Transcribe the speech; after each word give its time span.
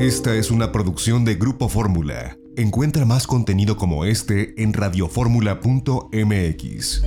Esta 0.00 0.34
es 0.34 0.50
una 0.50 0.72
producción 0.72 1.24
de 1.26 1.34
Grupo 1.34 1.68
Fórmula. 1.68 2.38
Encuentra 2.56 3.04
más 3.04 3.26
contenido 3.26 3.76
como 3.76 4.06
este 4.06 4.54
en 4.62 4.72
radioformula.mx. 4.72 7.02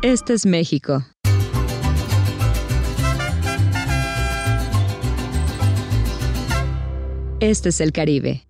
Este 0.00 0.32
es 0.32 0.46
México. 0.46 1.04
Este 7.40 7.68
es 7.68 7.82
el 7.82 7.92
Caribe. 7.92 8.46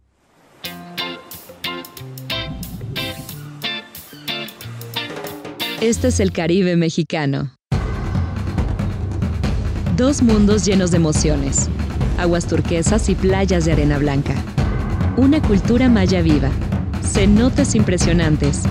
Este 5.80 6.06
es 6.06 6.20
el 6.20 6.30
Caribe 6.30 6.76
mexicano. 6.76 7.56
Dos 9.96 10.22
mundos 10.22 10.64
llenos 10.64 10.92
de 10.92 10.98
emociones, 10.98 11.68
aguas 12.18 12.46
turquesas 12.46 13.08
y 13.08 13.14
playas 13.14 13.64
de 13.64 13.72
arena 13.72 13.98
blanca. 13.98 14.34
Una 15.16 15.40
cultura 15.40 15.88
maya 15.88 16.20
viva, 16.20 16.50
cenotes 17.02 17.74
impresionantes, 17.74 18.62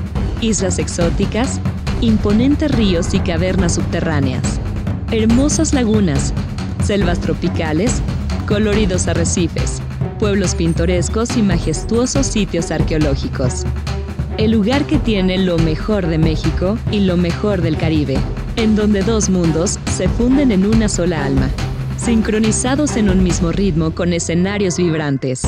islas 0.42 0.80
exóticas, 0.80 1.60
imponentes 2.02 2.72
ríos 2.72 3.14
y 3.14 3.20
cavernas 3.20 3.76
subterráneas, 3.76 4.60
hermosas 5.12 5.74
lagunas, 5.74 6.34
selvas 6.84 7.20
tropicales, 7.20 8.02
coloridos 8.48 9.08
arrecifes, 9.08 9.82
pueblos 10.20 10.56
pintorescos 10.56 11.36
y 11.38 11.42
majestuosos 11.42 12.28
sitios 12.28 12.72
arqueológicos. 12.72 13.66
El 14.38 14.52
lugar 14.52 14.86
que 14.86 15.00
tiene 15.00 15.38
lo 15.40 15.58
mejor 15.58 16.06
de 16.06 16.20
México 16.20 16.78
y 16.92 17.00
lo 17.00 17.18
mejor 17.18 17.62
del 17.62 17.78
Caribe, 17.78 18.18
en 18.56 18.76
donde 18.76 19.02
dos 19.02 19.30
mundos 19.30 19.80
se 19.98 20.08
funden 20.08 20.52
en 20.52 20.66
una 20.66 20.88
sola 20.90 21.26
alma, 21.26 21.50
sincronizados 21.98 22.96
en 22.96 23.10
un 23.10 23.24
mismo 23.24 23.52
ritmo 23.52 23.92
con 23.92 24.14
escenarios 24.14 24.78
vibrantes. 24.78 25.42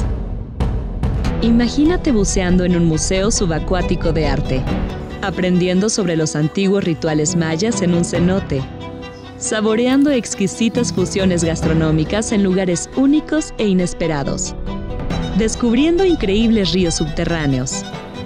Imagínate 1.42 2.12
buceando 2.12 2.66
en 2.66 2.76
un 2.76 2.86
museo 2.86 3.32
subacuático 3.32 4.12
de 4.12 4.28
arte, 4.28 4.62
aprendiendo 5.22 5.90
sobre 5.90 6.18
los 6.18 6.36
antiguos 6.36 6.84
rituales 6.84 7.36
mayas 7.36 7.82
en 7.82 7.94
un 7.94 8.04
cenote, 8.04 8.62
saboreando 9.38 10.12
exquisitas 10.12 10.92
fusiones 10.92 11.44
gastronómicas 11.44 12.34
en 12.34 12.44
lugares 12.44 12.90
únicos 12.98 13.54
e 13.58 13.68
inesperados, 13.68 14.54
descubriendo 15.38 16.04
increíbles 16.04 16.74
ríos 16.74 16.96
subterráneos 16.96 17.86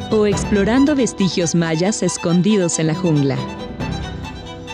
o 0.09 0.25
explorando 0.25 0.95
vestigios 0.95 1.53
mayas 1.53 2.01
escondidos 2.01 2.79
en 2.79 2.87
la 2.87 2.95
jungla. 2.95 3.37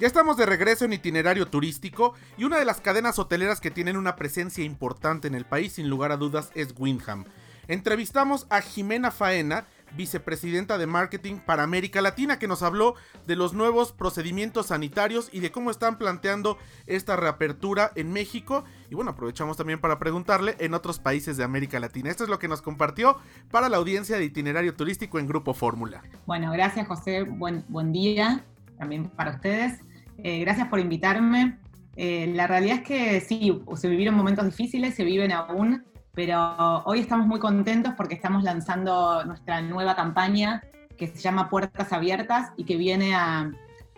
Ya 0.00 0.06
estamos 0.06 0.38
de 0.38 0.46
regreso 0.46 0.86
en 0.86 0.94
itinerario 0.94 1.48
turístico 1.48 2.14
y 2.38 2.44
una 2.44 2.58
de 2.58 2.64
las 2.64 2.80
cadenas 2.80 3.18
hoteleras 3.18 3.60
que 3.60 3.70
tienen 3.70 3.98
una 3.98 4.16
presencia 4.16 4.64
importante 4.64 5.28
en 5.28 5.34
el 5.34 5.44
país 5.44 5.74
sin 5.74 5.90
lugar 5.90 6.10
a 6.10 6.16
dudas 6.16 6.50
es 6.54 6.74
Windham. 6.78 7.26
Entrevistamos 7.68 8.46
a 8.48 8.62
Jimena 8.62 9.10
Faena, 9.10 9.66
vicepresidenta 9.94 10.78
de 10.78 10.86
marketing 10.86 11.36
para 11.44 11.64
América 11.64 12.00
Latina, 12.00 12.38
que 12.38 12.48
nos 12.48 12.62
habló 12.62 12.94
de 13.26 13.36
los 13.36 13.52
nuevos 13.52 13.92
procedimientos 13.92 14.68
sanitarios 14.68 15.28
y 15.34 15.40
de 15.40 15.52
cómo 15.52 15.70
están 15.70 15.98
planteando 15.98 16.56
esta 16.86 17.16
reapertura 17.16 17.92
en 17.94 18.10
México. 18.10 18.64
Y 18.88 18.94
bueno, 18.94 19.10
aprovechamos 19.10 19.58
también 19.58 19.82
para 19.82 19.98
preguntarle 19.98 20.56
en 20.60 20.72
otros 20.72 20.98
países 20.98 21.36
de 21.36 21.44
América 21.44 21.78
Latina. 21.78 22.08
Esto 22.08 22.24
es 22.24 22.30
lo 22.30 22.38
que 22.38 22.48
nos 22.48 22.62
compartió 22.62 23.18
para 23.50 23.68
la 23.68 23.76
audiencia 23.76 24.16
de 24.16 24.24
itinerario 24.24 24.74
turístico 24.74 25.18
en 25.18 25.26
Grupo 25.26 25.52
Fórmula. 25.52 26.02
Bueno, 26.24 26.50
gracias 26.52 26.88
José, 26.88 27.24
buen, 27.24 27.66
buen 27.68 27.92
día 27.92 28.46
también 28.78 29.10
para 29.10 29.32
ustedes. 29.32 29.78
Eh, 30.22 30.40
gracias 30.40 30.68
por 30.68 30.80
invitarme. 30.80 31.58
Eh, 31.96 32.30
la 32.34 32.46
realidad 32.46 32.78
es 32.78 32.82
que 32.82 33.20
sí, 33.20 33.62
se 33.76 33.88
vivieron 33.88 34.14
momentos 34.14 34.44
difíciles, 34.44 34.94
se 34.94 35.04
viven 35.04 35.32
aún, 35.32 35.84
pero 36.14 36.82
hoy 36.84 37.00
estamos 37.00 37.26
muy 37.26 37.40
contentos 37.40 37.94
porque 37.96 38.14
estamos 38.14 38.42
lanzando 38.42 39.24
nuestra 39.24 39.62
nueva 39.62 39.96
campaña 39.96 40.62
que 40.98 41.06
se 41.06 41.20
llama 41.20 41.48
Puertas 41.48 41.92
Abiertas 41.92 42.52
y 42.56 42.64
que 42.64 42.76
viene 42.76 43.14
a, 43.14 43.50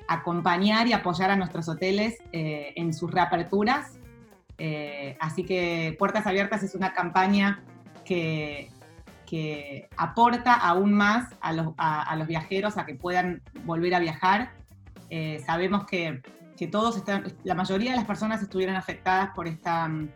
acompañar 0.08 0.88
y 0.88 0.92
apoyar 0.92 1.30
a 1.30 1.36
nuestros 1.36 1.68
hoteles 1.68 2.18
eh, 2.32 2.72
en 2.76 2.92
sus 2.92 3.10
reaperturas. 3.10 3.98
así 5.20 5.44
que 5.44 5.96
Puertas 5.98 6.26
Abiertas 6.26 6.62
es 6.62 6.74
una 6.74 6.92
campaña 6.92 7.62
que, 8.04 8.68
que 9.26 9.88
aporta 9.96 10.54
aún 10.54 10.92
más 10.92 11.34
a 11.40 11.52
los, 11.52 11.68
a 11.78 12.14
los 12.16 12.26
viajeros 12.26 12.76
a 12.76 12.84
que 12.84 12.94
puedan 12.94 13.42
volver 13.64 13.94
a 13.94 14.00
viajar 14.00 14.50
eh, 15.14 15.42
sabemos 15.44 15.84
que, 15.84 16.22
todos 16.70 16.96
están, 16.96 17.24
la 17.44 17.54
mayoría 17.54 17.90
de 17.90 17.96
las 17.96 18.06
personas 18.06 18.40
estuvieron 18.40 18.76
afectadas 18.76 19.30
por 19.34 19.46
esta 19.46 19.86
mm, 19.86 20.08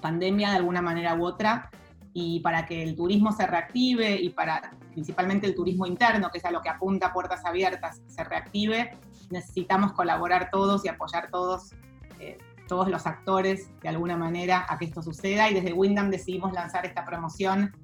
pandemia 0.00 0.50
de 0.50 0.56
alguna 0.56 0.80
manera 0.80 1.14
u 1.16 1.26
otra, 1.26 1.70
y 2.14 2.40
para 2.40 2.64
que 2.64 2.82
el 2.82 2.96
turismo 2.96 3.32
se 3.32 3.46
reactive 3.46 4.14
y 4.14 4.30
para 4.30 4.70
principalmente 4.90 5.46
el 5.46 5.54
turismo 5.54 5.84
interno, 5.84 6.30
que 6.30 6.38
es 6.38 6.44
a 6.46 6.50
lo 6.50 6.62
que 6.62 6.70
apunta 6.70 7.12
Puertas 7.12 7.44
Abiertas, 7.44 8.00
se 8.06 8.24
reactive, 8.24 8.96
necesitamos 9.28 9.92
colaborar 9.92 10.48
todos 10.50 10.82
y 10.86 10.88
apoyar 10.88 11.28
todos, 11.30 11.74
eh, 12.18 12.38
todos 12.68 12.88
los 12.88 13.06
actores 13.06 13.68
de 13.82 13.88
alguna 13.90 14.16
manera 14.16 14.64
a 14.66 14.78
que 14.78 14.86
esto 14.86 15.02
suceda. 15.02 15.50
Y 15.50 15.54
desde 15.54 15.74
Wyndham 15.74 16.08
decidimos 16.08 16.54
lanzar 16.54 16.86
esta 16.86 17.04
promoción 17.04 17.76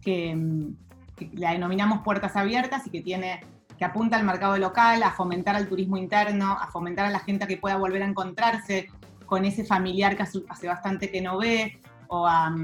que, 0.00 0.32
mm, 0.36 0.76
que 1.16 1.30
la 1.34 1.52
denominamos 1.52 2.02
Puertas 2.02 2.36
Abiertas 2.36 2.86
y 2.86 2.90
que 2.90 3.00
tiene 3.00 3.40
que 3.82 3.86
apunta 3.86 4.16
al 4.16 4.22
mercado 4.22 4.56
local, 4.58 5.02
a 5.02 5.10
fomentar 5.10 5.56
al 5.56 5.66
turismo 5.66 5.96
interno, 5.96 6.52
a 6.52 6.68
fomentar 6.68 7.04
a 7.04 7.10
la 7.10 7.18
gente 7.18 7.42
a 7.42 7.46
que 7.48 7.56
pueda 7.56 7.76
volver 7.76 8.00
a 8.04 8.06
encontrarse 8.06 8.88
con 9.26 9.44
ese 9.44 9.64
familiar 9.64 10.16
que 10.16 10.22
hace 10.22 10.68
bastante 10.68 11.10
que 11.10 11.20
no 11.20 11.36
ve, 11.36 11.80
o 12.06 12.24
a, 12.24 12.54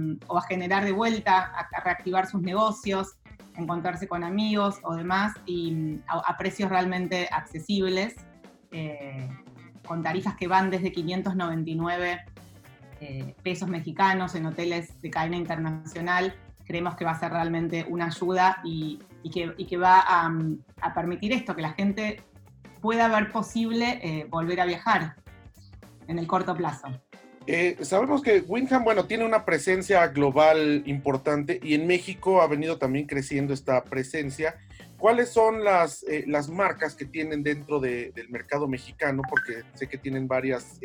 generar 0.49 0.85
de 0.85 0.93
vuelta, 0.93 1.51
a, 1.57 1.81
reactivar 1.81 2.29
sus 2.29 2.41
negocios, 2.41 3.17
encontrarse 3.57 4.07
con 4.07 4.23
amigos 4.23 4.77
o 4.85 4.95
demás, 4.95 5.35
y 5.45 5.99
a, 6.07 6.37
precios 6.37 6.71
realmente 6.71 7.29
accesibles, 7.33 8.15
eh, 8.71 9.29
con 9.89 10.05
tarifas 10.05 10.37
que 10.37 10.47
van 10.47 10.71
desde 10.71 10.93
599 10.93 12.21
eh, 13.01 13.35
pesos 13.43 13.69
mexicanos 13.69 14.37
en 14.37 14.47
hoteles 14.47 15.03
de 15.03 15.11
cadena 15.11 15.37
internacional. 15.37 16.37
Creemos 16.69 16.95
que 16.97 17.05
va 17.05 17.13
a 17.13 17.19
ser 17.19 17.33
realmente 17.33 17.87
una 17.89 18.07
ayuda 18.07 18.61
y, 18.63 19.01
y 19.23 19.67
que, 19.67 19.77
va 19.77 20.05
a, 20.07 20.95
permitir 20.95 21.33
esto, 21.33 21.57
que 21.57 21.63
la 21.63 21.73
gente 21.73 22.23
pueda 22.81 23.09
ver 23.09 23.31
posible 23.33 23.99
eh, 24.03 24.27
volver 24.29 24.61
a 24.61 24.67
viajar 24.67 25.17
en 26.07 26.19
el 26.19 26.27
corto 26.27 26.55
plazo. 26.55 26.89
Eh, 27.47 27.79
sabemos 27.81 28.23
que 28.23 28.45
Windham, 28.47 28.85
bueno, 28.85 29.07
tiene 29.07 29.25
una 29.25 29.45
presencia 29.47 30.07
global 30.09 30.83
importante 30.85 31.59
y 31.63 31.75
en 31.75 31.87
México 31.87 32.43
ha 32.43 32.47
venido 32.47 32.77
también 32.77 33.07
creciendo 33.07 33.55
esta 33.55 33.83
presencia. 33.85 34.57
¿Cuáles 34.99 35.31
son 35.31 35.65
las, 35.65 36.03
eh, 36.03 36.25
las 36.27 36.51
marcas 36.51 36.95
que 36.95 37.07
tienen 37.07 37.43
dentro 37.43 37.81
del 37.81 38.13
mercado 38.29 38.69
mexicano? 38.69 39.23
Porque 39.31 39.63
sé 39.75 39.89
que 39.89 39.97
tienen 39.97 40.29
varias, 40.29 40.79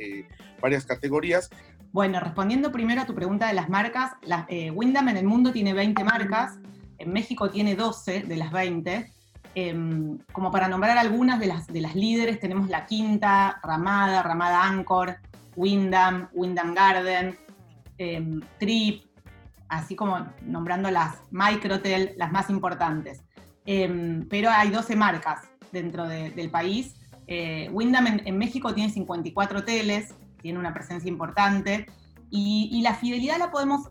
varias 0.62 0.86
categorías. 0.86 1.50
Bueno, 1.94 2.20
respondiendo 2.20 2.74
primero 2.74 3.02
a 3.02 3.06
tu 3.06 3.16
pregunta 3.16 3.48
de 3.48 3.54
las 3.54 3.70
marcas, 3.70 4.12
la, 4.24 4.46
Windham 4.74 5.08
en 5.10 5.18
el 5.18 5.26
mundo 5.26 5.54
tiene 5.54 5.74
20 5.74 6.04
marcas 6.04 6.60
en 7.04 7.12
México 7.12 7.50
tiene 7.50 7.76
12 7.76 8.22
de 8.22 8.36
las 8.36 8.52
20. 8.52 9.12
Em, 9.56 10.18
como 10.32 10.52
para 10.52 10.68
nombrar 10.68 10.98
algunas 10.98 11.40
de 11.40 11.48
las, 11.48 11.68
de 11.68 11.82
las 11.82 11.96
líderes, 11.96 12.40
tenemos 12.40 12.70
La 12.70 12.86
Quinta, 12.86 13.60
Ramada, 13.62 14.24
Ramada 14.24 14.64
Anchor, 14.64 15.18
Windham, 15.56 16.30
Windham 16.34 16.74
Garden, 16.74 17.38
em, 17.98 18.42
Trip, 18.58 19.04
así 19.68 19.96
como 19.96 20.26
nombrando 20.42 20.90
las 20.90 21.18
Microtel, 21.32 22.14
las 22.18 22.32
más 22.32 22.50
importantes. 22.50 23.22
Em, 23.66 24.28
pero 24.30 24.50
hay 24.50 24.70
12 24.70 24.96
marcas 24.96 25.42
dentro 25.72 26.08
del 26.08 26.50
país. 26.50 26.96
Eh, 27.28 27.70
Wyndham 27.72 28.22
en, 28.26 28.38
México 28.38 28.74
tiene 28.74 28.90
54 28.90 29.60
hoteles, 29.60 30.14
tiene 30.44 30.60
una 30.60 30.74
presencia 30.74 31.10
importante, 31.10 31.88
y, 32.30 32.82
la 32.82 32.96
fidelidad 32.96 33.38
la 33.38 33.52
podemos, 33.52 33.90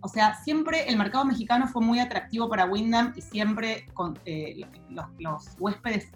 o 0.00 0.08
sea, 0.08 0.34
siempre 0.34 0.88
el 0.88 0.98
mercado 0.98 1.24
mexicano 1.24 1.66
fue 1.68 1.82
muy 1.82 2.00
atractivo 2.00 2.48
para 2.48 2.66
Wyndham 2.66 3.14
y 3.16 3.22
siempre 3.22 3.86
con, 3.94 4.18
eh, 4.26 4.60
los, 4.90 5.06
los 5.18 5.56
huéspedes 5.58 6.08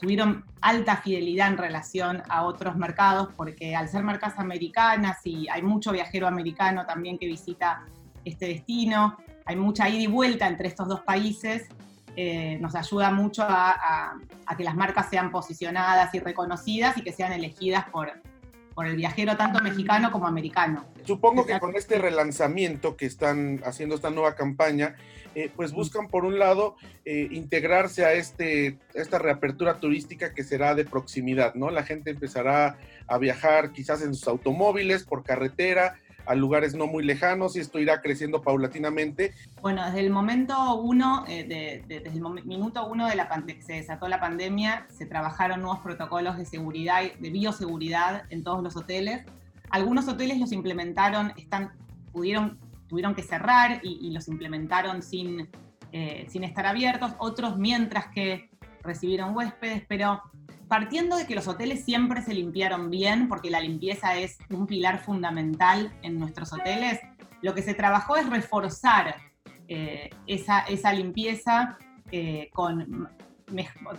tuvieron 0.00 0.44
alta 0.60 0.96
fidelidad 0.98 1.48
en 1.48 1.58
relación 1.58 2.22
a 2.28 2.44
otros 2.44 2.76
mercados, 2.76 3.28
porque 3.36 3.74
al 3.74 3.88
ser 3.88 4.04
marcas 4.04 4.38
americanas 4.38 5.18
y 5.24 5.48
hay 5.48 5.62
mucho 5.62 5.90
viajero 5.92 6.28
americano 6.28 6.86
también 6.86 7.18
que 7.18 7.26
visita 7.26 7.84
este 8.24 8.46
destino, 8.46 9.16
hay 9.46 9.56
mucha 9.56 9.88
ida 9.88 10.02
y 10.02 10.06
vuelta 10.06 10.46
entre 10.46 10.68
estos 10.68 10.88
dos 10.88 11.00
países, 11.00 11.68
eh, 12.16 12.58
nos 12.60 12.74
ayuda 12.76 13.10
mucho 13.10 13.44
a, 13.46 14.14
que 14.56 14.62
las 14.62 14.76
marcas 14.76 15.10
sean 15.10 15.32
posicionadas 15.32 16.14
y 16.14 16.20
reconocidas 16.20 16.96
y 16.96 17.02
que 17.02 17.12
sean 17.12 17.32
elegidas 17.32 17.86
por, 17.90 18.12
por 18.74 18.86
el 18.86 18.96
viajero 18.96 19.36
tanto 19.36 19.62
mexicano 19.62 20.10
como 20.10 20.26
americano. 20.26 20.84
Supongo 21.04 21.46
que 21.46 21.58
con 21.60 21.76
este 21.76 21.98
relanzamiento 21.98 22.96
que 22.96 23.06
están 23.06 23.60
haciendo 23.64 23.94
esta 23.94 24.10
nueva 24.10 24.34
campaña, 24.34 24.96
eh, 25.34 25.50
pues 25.54 25.72
buscan 25.72 26.08
por 26.08 26.24
un 26.24 26.38
lado 26.38 26.76
eh, 27.04 27.28
integrarse 27.30 28.04
a 28.04 28.12
este, 28.12 28.78
esta 28.94 29.18
reapertura 29.18 29.80
turística 29.80 30.32
que 30.32 30.44
será 30.44 30.74
de 30.74 30.84
proximidad, 30.84 31.54
¿no? 31.54 31.70
La 31.70 31.82
gente 31.82 32.10
empezará 32.10 32.78
a 33.06 33.18
viajar 33.18 33.72
quizás 33.72 34.02
en 34.02 34.14
sus 34.14 34.28
automóviles, 34.28 35.04
por 35.04 35.24
carretera, 35.24 35.98
a 36.26 36.34
lugares 36.34 36.74
no 36.74 36.86
muy 36.86 37.04
lejanos 37.04 37.56
y 37.56 37.60
esto 37.60 37.78
irá 37.78 38.00
creciendo 38.00 38.42
paulatinamente. 38.42 39.34
Bueno, 39.60 39.84
desde 39.84 40.00
el 40.00 40.10
momento 40.10 40.76
uno, 40.76 41.24
eh, 41.28 41.82
desde 41.86 42.08
el 42.08 42.20
minuto 42.44 42.86
uno 42.86 43.06
de 43.06 43.16
la 43.16 43.28
que 43.46 43.62
se 43.62 43.74
desató 43.74 44.08
la 44.08 44.20
pandemia, 44.20 44.86
se 44.90 45.06
trabajaron 45.06 45.60
nuevos 45.60 45.80
protocolos 45.80 46.36
de 46.36 46.44
seguridad, 46.44 47.02
de 47.18 47.30
bioseguridad 47.30 48.24
en 48.30 48.44
todos 48.44 48.62
los 48.62 48.76
hoteles. 48.76 49.24
Algunos 49.70 50.08
hoteles 50.08 50.38
los 50.38 50.52
implementaron, 50.52 51.32
están, 51.36 51.72
pudieron, 52.12 52.58
tuvieron 52.88 53.14
que 53.14 53.22
cerrar 53.22 53.80
y, 53.82 54.10
los 54.10 54.28
implementaron 54.28 55.02
sin, 55.02 55.48
eh, 55.92 56.26
sin 56.28 56.44
estar 56.44 56.66
abiertos, 56.66 57.12
otros 57.18 57.58
mientras 57.58 58.06
que 58.08 58.50
recibieron 58.82 59.34
huéspedes, 59.34 59.82
pero 59.88 60.22
partiendo 60.68 61.16
de 61.16 61.26
que 61.26 61.34
los 61.34 61.48
hoteles 61.48 61.84
siempre 61.84 62.22
se 62.22 62.34
limpiaron 62.34 62.90
bien, 62.90 63.28
porque 63.28 63.50
la 63.50 63.60
limpieza 63.60 64.16
es 64.16 64.38
un 64.50 64.66
pilar 64.66 64.98
fundamental 65.00 65.92
en 66.02 66.18
nuestros 66.18 66.52
hoteles, 66.52 67.00
lo 67.42 67.54
que 67.54 67.62
se 67.62 67.74
trabajó 67.74 68.16
es 68.16 68.28
reforzar 68.28 69.16
eh, 69.68 70.10
esa, 70.26 70.92
limpieza 70.92 71.76
eh, 72.10 72.48
con, 72.52 73.08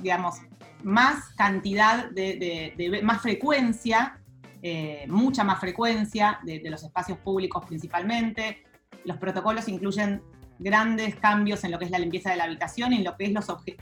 digamos, 0.01 0.37
más 0.83 1.29
cantidad 1.35 2.09
de, 2.09 3.01
más 3.03 3.21
frecuencia, 3.21 4.19
eh, 4.61 5.05
mucha 5.07 5.43
más 5.43 5.59
frecuencia 5.59 6.39
de, 6.43 6.61
los 6.69 6.83
espacios 6.83 7.19
públicos 7.19 7.63
principalmente. 7.65 8.63
Los 9.03 9.17
protocolos 9.17 9.67
incluyen 9.67 10.23
grandes 10.57 11.15
cambios 11.15 11.63
en 11.63 11.71
lo 11.71 11.77
que 11.77 11.85
es 11.85 11.91
la 11.91 11.99
limpieza 11.99 12.31
de 12.31 12.37
la 12.37 12.45
habitación 12.45 12.93
y 12.93 12.97
en 12.97 13.03
lo 13.03 13.15
que 13.15 13.25
es 13.25 13.31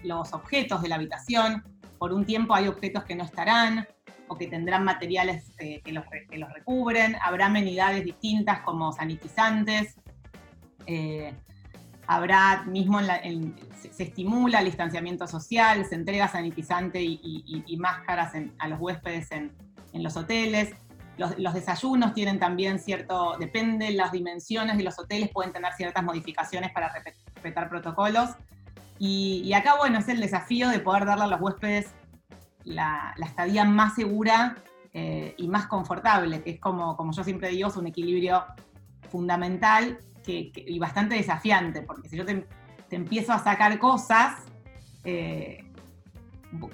los 0.03 0.33
objetos 0.33 0.81
de 0.81 0.89
la 0.89 0.95
habitación 0.95 1.63
por 2.03 2.11
un 2.11 2.25
tiempo 2.25 2.53
hay 2.53 2.67
objetos 2.67 3.05
que 3.05 3.15
no 3.15 3.23
estarán 3.23 3.87
o 4.27 4.37
que 4.37 4.47
tendrán 4.47 4.83
materiales 4.83 5.49
eh, 5.57 5.79
que, 5.85 5.93
los, 5.93 6.03
recubren, 6.53 7.15
habrá 7.23 7.45
amenidades 7.45 8.03
distintas 8.03 8.59
como 8.59 8.91
sanitizantes, 8.91 9.95
eh, 10.85 11.33
habrá 12.05 12.63
mismo, 12.63 12.99
se, 12.99 14.03
estimula 14.03 14.59
el 14.59 14.65
distanciamiento 14.65 15.27
social, 15.27 15.85
se 15.85 15.95
entrega 15.95 16.27
sanitizante 16.27 17.01
y, 17.01 17.77
máscaras 17.79 18.33
a 18.59 18.67
los 18.67 18.81
huéspedes 18.81 19.31
en, 19.31 19.53
los 19.93 20.17
hoteles. 20.17 20.73
Los, 21.15 21.39
los, 21.39 21.53
desayunos 21.53 22.13
tienen 22.13 22.37
también 22.37 22.79
cierto, 22.79 23.37
depende 23.39 23.91
las 23.91 24.11
dimensiones 24.11 24.75
de 24.75 24.83
los 24.83 24.99
hoteles, 24.99 25.29
pueden 25.29 25.53
tener 25.53 25.71
ciertas 25.71 26.03
modificaciones 26.03 26.73
para 26.73 26.91
respetar 26.91 27.69
protocolos. 27.69 28.31
Y, 28.99 29.51
acá, 29.53 29.75
bueno, 29.77 29.99
es 29.99 30.07
el 30.07 30.19
desafío 30.19 30.69
de 30.69 30.79
poder 30.79 31.05
darle 31.05 31.25
a 31.25 31.27
los 31.27 31.41
huéspedes 31.41 31.93
la, 32.63 33.13
estadía 33.21 33.65
más 33.65 33.95
segura 33.95 34.55
eh, 34.93 35.35
y 35.37 35.47
más 35.47 35.67
confortable, 35.67 36.41
que 36.41 36.51
es 36.51 36.59
como, 36.59 36.95
como 36.95 37.11
yo 37.11 37.23
siempre 37.23 37.49
digo, 37.49 37.69
es 37.69 37.75
un 37.75 37.87
equilibrio 37.87 38.45
fundamental 39.09 39.99
y 40.25 40.79
bastante 40.79 41.15
desafiante, 41.15 41.81
porque 41.81 42.07
si 42.07 42.17
yo 42.17 42.25
te, 42.25 42.47
empiezo 42.91 43.33
a 43.33 43.39
sacar 43.39 43.77
cosas, 43.79 44.37
eh, 45.03 45.65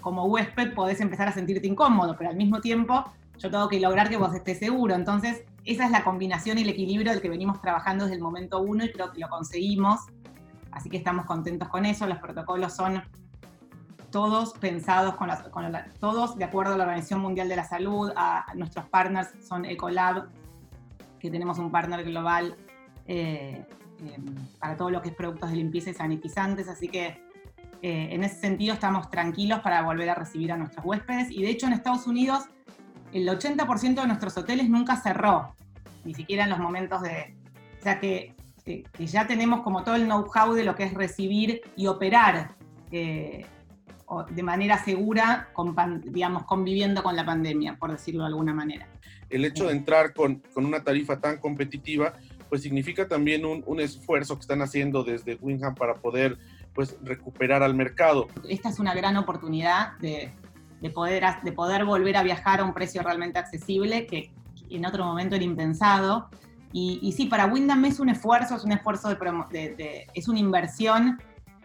como 0.01 0.25
huésped 0.25 0.73
podés 0.73 0.99
empezar 0.99 1.29
a 1.29 1.31
sentirte 1.31 1.67
incómodo, 1.67 2.15
pero 2.17 2.29
al 2.29 2.35
mismo 2.35 2.59
tiempo 2.59 3.05
yo 3.37 3.49
tengo 3.49 3.69
que 3.69 3.79
lograr 3.79 4.09
que 4.09 4.17
vos 4.17 4.35
estés 4.35 4.59
seguro. 4.59 4.95
Entonces, 4.95 5.43
esa 5.63 5.85
es 5.85 5.91
la 5.91 6.03
combinación 6.03 6.57
y 6.57 6.63
el 6.63 6.69
equilibrio 6.69 7.11
del 7.11 7.21
que 7.21 7.29
venimos 7.29 7.61
trabajando 7.61 8.03
desde 8.03 8.17
el 8.17 8.21
momento 8.21 8.59
uno 8.59 8.83
y 8.83 8.91
creo 8.91 9.11
que 9.11 9.19
lo 9.19 9.29
conseguimos 9.29 10.01
Así 10.71 10.89
que 10.89 10.97
estamos 10.97 11.25
contentos 11.25 11.67
con 11.69 11.85
eso. 11.85 12.05
Los 12.07 12.19
protocolos 12.19 12.75
son 12.75 13.01
todos 14.11 14.53
pensados 14.53 15.15
con, 15.15 15.29
todos 15.99 16.37
de 16.37 16.43
acuerdo 16.43 16.73
a 16.73 16.77
la 16.77 16.83
Organización 16.83 17.21
Mundial 17.21 17.49
de 17.49 17.55
la 17.55 17.63
Salud, 17.63 18.11
a, 18.15 18.45
nuestros 18.55 18.85
partners 18.85 19.29
son 19.47 19.65
Ecolab, 19.65 20.29
que 21.19 21.29
tenemos 21.29 21.59
un 21.59 21.71
partner 21.71 22.03
global 22.03 22.55
eh, 23.05 23.65
em, 23.99 24.35
para 24.59 24.77
todo 24.77 24.89
lo 24.89 25.01
que 25.01 25.09
es 25.09 25.15
productos 25.15 25.51
de 25.51 25.57
limpieza 25.57 25.89
y 25.91 25.93
sanitizantes, 25.93 26.67
así 26.69 26.87
que 26.87 27.21
eh, 27.81 28.09
en 28.11 28.23
ese 28.23 28.39
sentido 28.39 28.73
estamos 28.73 29.09
tranquilos 29.09 29.59
para 29.59 29.81
volver 29.81 30.09
a 30.09 30.15
recibir 30.15 30.51
a 30.51 30.57
nuestros 30.57 30.85
huéspedes 30.85 31.31
y 31.31 31.43
de 31.43 31.49
hecho 31.49 31.67
en 31.67 31.73
Estados 31.73 32.07
Unidos 32.07 32.45
el 33.13 33.27
80% 33.27 34.01
de 34.01 34.07
nuestros 34.07 34.37
hoteles 34.37 34.69
nunca 34.69 34.95
cerró, 34.95 35.55
ni 36.03 36.13
siquiera 36.13 36.43
en 36.43 36.49
los 36.51 36.59
momentos 36.59 37.01
de... 37.01 37.35
O 37.79 37.83
sea 37.83 37.99
que 37.99 38.35
que, 38.69 39.07
ya 39.07 39.25
tenemos 39.25 39.61
como 39.61 39.83
todo 39.83 39.95
el 39.95 40.05
know-how 40.05 40.53
de 40.53 40.63
lo 40.63 40.75
que 40.75 40.83
es 40.83 40.93
recibir 40.93 41.61
y 41.75 41.87
operar 41.87 42.55
eh, 42.91 43.45
de 44.29 44.43
manera 44.43 44.83
segura, 44.83 45.49
digamos, 46.03 46.43
conviviendo 46.43 47.01
con 47.03 47.15
la 47.15 47.25
pandemia, 47.25 47.77
por 47.77 47.91
decirlo 47.91 48.23
de 48.23 48.27
alguna 48.27 48.53
manera. 48.53 48.87
El 49.29 49.45
hecho 49.45 49.67
de 49.67 49.73
entrar 49.73 50.13
con, 50.13 50.41
con 50.53 50.65
una 50.65 50.83
tarifa 50.83 51.19
tan 51.19 51.37
competitiva, 51.37 52.13
pues 52.49 52.63
significa 52.63 53.07
también 53.07 53.45
un, 53.45 53.63
un, 53.67 53.79
esfuerzo 53.79 54.35
que 54.35 54.41
están 54.41 54.61
haciendo 54.63 55.03
desde 55.03 55.35
Winham 55.35 55.75
para 55.75 55.93
poder 55.95 56.39
pues 56.73 56.97
recuperar 57.03 57.61
al 57.61 57.75
mercado. 57.75 58.27
Esta 58.47 58.69
es 58.69 58.79
una 58.79 58.95
gran 58.95 59.17
oportunidad 59.17 59.97
de, 59.99 60.31
de, 60.81 60.89
poder, 60.89 61.23
de 61.43 61.51
poder 61.51 61.85
volver 61.85 62.17
a 62.17 62.23
viajar 62.23 62.61
a 62.61 62.63
un 62.63 62.73
precio 62.73 63.03
realmente 63.03 63.37
accesible 63.37 64.07
que 64.07 64.31
en 64.69 64.85
otro 64.85 65.05
momento 65.05 65.35
era 65.35 65.45
impensado 65.45 66.29
y, 66.71 67.13
sí, 67.13 67.25
para 67.25 67.47
Wyndham 67.47 67.85
es 67.85 67.99
un 67.99 68.09
esfuerzo, 68.09 68.55
es 68.55 68.63
un 68.63 68.71
esfuerzo 68.71 69.09
de, 69.09 70.07
es 70.13 70.27
una 70.27 70.39
inversión 70.39 71.19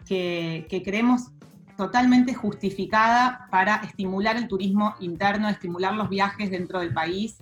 que, 0.07 0.65
creemos 0.83 1.31
totalmente 1.77 2.33
justificada 2.33 3.47
para 3.51 3.75
estimular 3.77 4.37
el 4.37 4.47
turismo 4.47 4.95
interno, 4.99 5.49
estimular 5.49 5.93
los 5.93 6.09
viajes 6.09 6.49
dentro 6.49 6.79
del 6.79 6.93
país. 6.93 7.37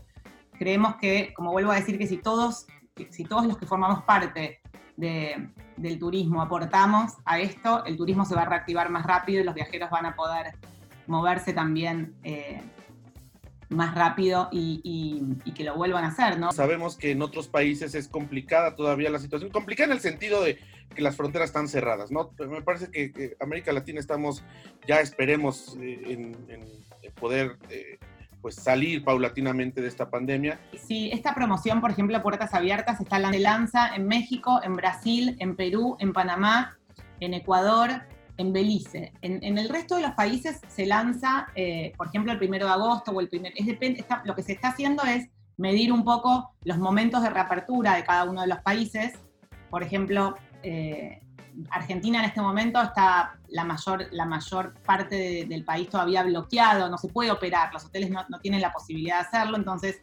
Creemos 0.58 0.96
que, 0.96 1.34
como 1.36 1.52
vuelvo 1.52 1.72
a 1.72 1.76
decir, 1.76 1.98
que 1.98 2.08
si 2.08 2.18
todos, 2.18 2.66
si 3.12 3.24
todos 3.24 3.46
los 3.46 3.58
que 3.58 3.66
formamos 3.66 4.04
parte 4.04 4.60
del 4.98 6.00
turismo 6.00 6.42
aportamos 6.42 7.14
a 7.26 7.40
esto, 7.40 7.86
el 7.86 7.96
turismo 7.96 8.26
se 8.26 8.36
va 8.36 8.42
a 8.42 8.46
reactivar 8.46 8.90
más 8.90 9.06
rápido 9.06 9.42
y 9.42 9.44
los 9.44 9.56
viajeros 9.56 9.90
van 9.90 10.06
a 10.06 10.16
poder 10.16 10.56
moverse 11.08 11.54
también 11.54 12.16
eh, 12.24 12.62
más 13.74 13.96
rápido 13.96 14.50
y, 14.52 15.22
que 15.56 15.64
lo 15.64 15.76
vuelvan 15.76 16.06
a 16.06 16.08
hacer, 16.08 16.40
¿no? 16.40 16.52
Sabemos 16.52 16.98
que 16.98 17.12
en 17.12 17.22
otros 17.22 17.48
países 17.48 17.96
es 17.96 18.08
complicada 18.08 18.76
todavía 18.76 19.10
la 19.10 19.20
situación, 19.20 19.52
complicada 19.52 19.88
en 19.88 19.94
el 19.94 20.00
sentido 20.00 20.42
de 20.42 20.58
que 20.96 21.02
las 21.02 21.16
fronteras 21.16 21.50
están 21.50 21.68
cerradas, 21.68 22.12
¿no? 22.12 22.32
Me 22.50 22.62
parece 22.62 22.90
que, 22.92 23.36
América 23.40 23.72
Latina 23.74 24.00
estamos, 24.00 24.44
ya 24.88 25.00
esperemos 25.00 25.78
eh, 25.80 26.02
en, 26.10 26.38
poder... 27.20 27.58
Eh, 27.70 27.98
pues 28.42 28.56
salir 28.56 29.06
paulatinamente 29.06 29.80
de 29.80 29.88
esta 29.88 30.10
pandemia. 30.10 30.60
Sí, 30.78 31.10
esta 31.14 31.34
promoción, 31.34 31.80
por 31.80 31.92
ejemplo, 31.92 32.22
Puertas 32.22 32.54
Abiertas, 32.54 33.00
está 33.00 33.18
la 33.18 33.32
de 33.32 33.40
lanza 33.40 33.96
en 33.96 34.06
México, 34.06 34.60
en 34.62 34.76
Brasil, 34.76 35.38
en 35.40 35.56
Perú, 35.56 35.96
en 36.02 36.12
Panamá, 36.12 36.78
en 37.22 37.34
Ecuador, 37.34 38.02
en 38.38 38.54
Belice. 38.54 39.14
En, 39.22 39.58
el 39.58 39.70
resto 39.70 39.96
de 39.96 40.02
los 40.02 40.12
países 40.12 40.60
se 40.68 40.86
lanza, 40.86 41.48
eh, 41.56 41.94
por 41.98 42.08
ejemplo, 42.08 42.32
el 42.32 42.38
primero 42.38 42.66
de 42.66 42.74
agosto 42.74 43.12
o 43.12 43.22
el 43.22 43.30
primer. 43.30 43.54
Es 43.56 43.68
lo 44.26 44.36
que 44.36 44.44
se 44.44 44.54
está 44.54 44.70
haciendo 44.70 45.04
es 45.04 45.30
medir 45.58 45.92
un 45.92 46.04
poco 46.04 46.52
los 46.64 46.78
momentos 46.78 47.22
de 47.22 47.30
reapertura 47.30 47.96
de 47.96 48.04
cada 48.04 48.24
uno 48.26 48.42
de 48.42 48.48
los 48.48 48.60
países. 48.60 49.14
Por 49.70 49.84
ejemplo, 49.84 50.36
eh, 50.64 51.22
Argentina 51.70 52.20
en 52.20 52.26
este 52.26 52.42
momento 52.42 52.82
está 52.82 53.38
la 53.50 53.64
mayor, 53.64 54.08
la 54.12 54.26
mayor 54.26 54.74
parte 54.86 55.46
del 55.48 55.64
país 55.64 55.90
todavía 55.90 56.24
bloqueado, 56.24 56.90
no 56.90 56.98
se 56.98 57.10
puede 57.10 57.32
operar, 57.32 57.72
los 57.74 57.86
hoteles 57.86 58.10
no, 58.10 58.26
no, 58.30 58.40
tienen 58.40 58.62
la 58.62 58.74
posibilidad 58.74 59.20
de 59.20 59.28
hacerlo, 59.28 59.58
entonces 59.58 60.02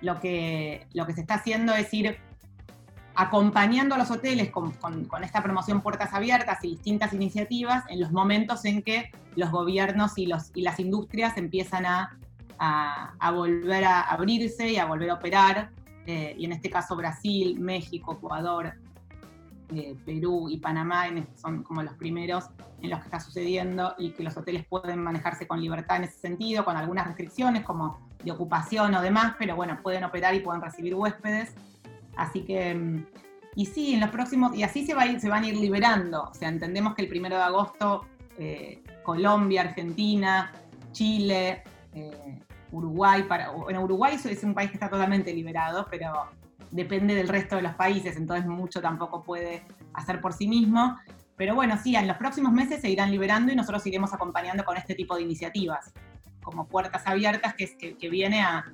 lo 0.00 0.20
que, 0.20 0.86
lo 0.92 1.06
que 1.06 1.14
se 1.14 1.22
está 1.22 1.34
haciendo 1.34 1.74
es 1.74 1.92
ir 1.94 2.18
acompañando 3.18 3.96
a 3.96 3.98
los 3.98 4.12
hoteles 4.12 4.48
con, 4.52 4.72
esta 5.24 5.42
promoción 5.42 5.80
Puertas 5.80 6.14
Abiertas 6.14 6.62
y 6.62 6.68
distintas 6.68 7.12
iniciativas 7.12 7.82
en 7.88 7.98
los 7.98 8.12
momentos 8.12 8.64
en 8.64 8.80
que 8.80 9.10
los 9.34 9.50
gobiernos 9.50 10.16
y, 10.18 10.26
las 10.26 10.78
industrias 10.78 11.36
empiezan 11.36 11.84
a, 11.84 12.16
volver 13.34 13.84
a 13.84 14.02
abrirse 14.02 14.70
y 14.70 14.76
a 14.76 14.84
volver 14.84 15.10
a 15.10 15.14
operar. 15.14 15.70
Eh, 16.06 16.36
y 16.38 16.44
en 16.44 16.52
este 16.52 16.70
caso 16.70 16.94
Brasil, 16.94 17.58
México, 17.58 18.12
Ecuador, 18.12 18.74
eh, 19.74 19.96
Perú 20.06 20.48
y 20.48 20.58
Panamá 20.58 21.06
son 21.34 21.64
como 21.64 21.82
los 21.82 21.94
primeros 21.94 22.44
en 22.80 22.90
los 22.90 23.00
que 23.00 23.06
está 23.06 23.18
sucediendo 23.18 23.96
y 23.98 24.12
que 24.12 24.22
los 24.22 24.36
hoteles 24.36 24.64
pueden 24.64 25.02
manejarse 25.02 25.48
con 25.48 25.60
libertad 25.60 25.96
en 25.96 26.04
ese 26.04 26.20
sentido, 26.20 26.64
con 26.64 26.76
algunas 26.76 27.08
restricciones 27.08 27.64
como 27.64 27.98
de 28.22 28.30
ocupación 28.30 28.94
o 28.94 29.02
demás, 29.02 29.34
pero 29.40 29.56
bueno, 29.56 29.80
pueden 29.82 30.04
operar 30.04 30.36
y 30.36 30.40
pueden 30.40 30.62
recibir 30.62 30.94
huéspedes. 30.94 31.52
Así 32.18 32.42
que, 32.42 32.74
mm, 32.74 33.06
y 33.54 33.66
sí, 33.66 33.94
en 33.94 34.00
los 34.00 34.10
próximos, 34.10 34.54
y 34.54 34.62
así 34.62 34.84
se, 34.84 34.92
va 34.92 35.02
a 35.02 35.06
ir, 35.06 35.20
se 35.20 35.30
van 35.30 35.44
a 35.44 35.48
ir 35.48 35.56
liberando. 35.56 36.24
O 36.24 36.34
sea, 36.34 36.48
entendemos 36.48 36.94
que 36.94 37.02
el 37.02 37.08
primero 37.08 37.36
de 37.36 37.42
agosto 37.42 38.06
eh, 38.38 38.82
Colombia, 39.02 39.62
Argentina, 39.62 40.52
Chile, 40.92 41.62
eh, 41.94 42.38
Uruguay, 42.70 43.22
para, 43.22 43.50
bueno, 43.50 43.82
Uruguay 43.82 44.16
es 44.22 44.44
un 44.44 44.54
país 44.54 44.70
que 44.70 44.76
está 44.76 44.90
totalmente 44.90 45.32
liberado, 45.32 45.86
pero 45.90 46.28
depende 46.70 47.14
del 47.14 47.28
resto 47.28 47.56
de 47.56 47.62
los 47.62 47.74
países, 47.74 48.16
entonces 48.16 48.46
mucho 48.46 48.80
tampoco 48.82 49.22
puede 49.22 49.64
hacer 49.94 50.20
por 50.20 50.32
sí 50.34 50.46
mismo. 50.46 50.98
Pero 51.36 51.54
bueno, 51.54 51.78
sí, 51.82 51.96
en 51.96 52.06
los 52.06 52.16
próximos 52.16 52.52
meses 52.52 52.80
se 52.80 52.90
irán 52.90 53.10
liberando 53.10 53.52
y 53.52 53.56
nosotros 53.56 53.86
iremos 53.86 54.12
acompañando 54.12 54.64
con 54.64 54.76
este 54.76 54.94
tipo 54.94 55.16
de 55.16 55.22
iniciativas, 55.22 55.92
como 56.42 56.66
Puertas 56.66 57.06
Abiertas, 57.06 57.54
que, 57.54 57.64
es, 57.64 57.74
que, 57.74 58.08
viene 58.10 58.42
a, 58.42 58.64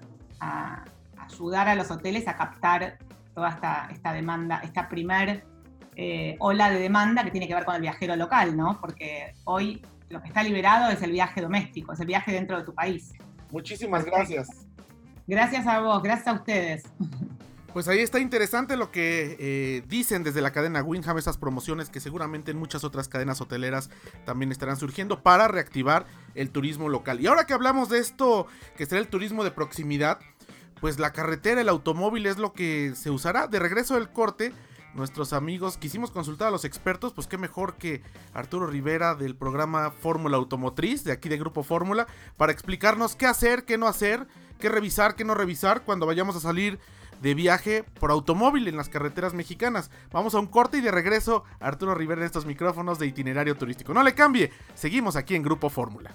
ayudar 1.18 1.68
a 1.68 1.74
los 1.74 1.90
hoteles 1.90 2.26
a 2.28 2.36
captar 2.36 2.98
toda 3.35 3.50
esta, 3.50 3.88
esta 3.91 4.12
demanda, 4.12 4.61
esta 4.62 4.88
primer 4.88 5.45
eh, 5.97 6.37
ola 6.38 6.71
de 6.71 6.79
demanda 6.79 7.25
que 7.25 7.31
tiene 7.31 7.47
que 7.47 7.55
ver 7.55 7.64
con 7.64 7.75
el 7.75 7.81
viajero 7.81 8.17
local, 8.17 8.57
¿no? 8.57 8.79
Porque 8.81 9.35
hoy 9.45 9.83
lo 10.09 10.21
que 10.21 10.29
está 10.29 10.43
liberado 10.43 10.91
es 10.91 11.03
el 11.03 11.12
viaje 11.12 11.41
doméstico, 11.41 11.93
es 11.93 12.00
el 12.00 12.07
viaje 12.07 12.33
dentro 12.33 12.59
de 12.59 12.64
tu 12.64 12.75
país. 12.75 13.12
Muchísimas 13.50 14.05
gracias. 14.05 14.49
Gracias 15.26 15.67
a 15.67 15.81
vos, 15.81 16.03
gracias 16.03 16.29
a 16.29 16.33
ustedes. 16.33 16.85
Pues 17.75 17.88
ahí 17.88 17.99
está 17.99 18.21
interesante 18.21 18.76
lo 18.76 18.93
que 18.93 19.37
eh, 19.41 19.83
dicen 19.88 20.23
desde 20.23 20.41
la 20.41 20.53
cadena 20.53 20.81
Winham, 20.85 21.19
esas 21.19 21.38
promociones 21.38 21.91
que 21.91 21.99
seguramente 21.99 22.53
en 22.53 22.57
muchas 22.57 22.85
otras 22.85 23.09
cadenas 23.09 23.41
hoteleras 23.41 23.91
también 24.25 24.53
estarán 24.53 24.76
surgiendo 24.76 25.25
para 25.25 25.49
reactivar 25.49 26.07
el 26.37 26.50
turismo 26.50 26.88
local. 26.88 27.21
Y 27.21 27.26
ahora 27.26 27.47
que 27.47 27.53
hablamos 27.53 27.88
de 27.88 27.99
esto, 27.99 28.47
que 28.76 28.87
será 28.87 29.00
el 29.00 29.09
turismo 29.09 29.43
de 29.43 29.50
proximidad, 29.50 30.21
pues 30.85 30.99
la 30.99 31.14
carretera, 31.14 31.62
el 31.62 31.71
automóvil 31.71 32.26
es 32.26 32.37
lo 32.37 32.53
que 32.53 32.93
se 32.95 33.09
usará. 33.09 33.47
De 33.47 33.59
regreso 33.59 33.95
del 33.95 34.11
corte, 34.11 34.53
nuestros 34.93 35.33
amigos 35.33 35.79
quisimos 35.79 36.11
consultar 36.11 36.49
a 36.49 36.50
los 36.50 36.67
expertos, 36.67 37.14
pues 37.14 37.26
qué 37.26 37.38
mejor 37.38 37.76
que 37.76 38.03
Arturo 38.35 38.67
Rivera 38.67 39.14
del 39.14 39.35
programa 39.35 39.93
Fórmula 39.93 40.37
Automotriz, 40.37 41.03
de 41.03 41.12
aquí 41.12 41.31
de 41.31 41.38
Grupo 41.38 41.62
Fórmula, 41.62 42.07
para 42.37 42.53
explicarnos 42.53 43.17
qué 43.17 43.25
hacer, 43.25 43.64
qué 43.64 43.79
no 43.79 43.87
hacer, 43.87 44.26
qué 44.61 44.69
revisar, 44.69 45.17
qué 45.17 45.25
no 45.25 45.35
revisar 45.35 45.85
cuando 45.85 46.05
vayamos 46.05 46.37
a 46.37 46.41
salir 46.41 46.79
de 47.23 47.33
viaje 47.33 47.87
por 47.99 48.11
automóvil 48.11 48.69
en 48.69 48.76
las 48.76 48.91
carreteras 48.91 49.33
mexicanas. 49.33 49.91
Vamos 50.12 50.35
a 50.35 50.38
un 50.38 50.49
corte 50.49 50.76
y 50.76 50.81
de 50.83 50.91
regreso 50.91 51.45
Arturo 51.61 51.95
Rivera 51.95 52.21
en 52.21 52.26
estos 52.26 52.45
micrófonos 52.45 52.99
de 52.99 53.07
itinerario 53.07 53.57
turístico. 53.57 53.95
No 53.95 54.03
le 54.03 54.14
cambie, 54.14 54.53
seguimos 54.75 55.17
aquí 55.17 55.35
en 55.35 55.45
Grupo 55.45 55.71
Fórmula. 55.71 56.14